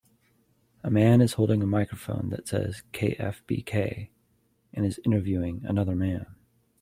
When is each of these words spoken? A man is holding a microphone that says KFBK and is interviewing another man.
A 0.83 0.89
man 0.89 1.21
is 1.21 1.33
holding 1.33 1.61
a 1.61 1.67
microphone 1.67 2.29
that 2.31 2.47
says 2.47 2.81
KFBK 2.91 4.09
and 4.73 4.83
is 4.83 4.99
interviewing 5.05 5.61
another 5.63 5.95
man. 5.95 6.25